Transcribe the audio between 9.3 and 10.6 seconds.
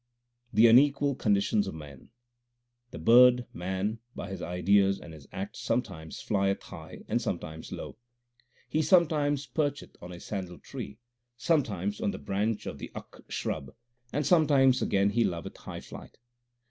percheth on a sandal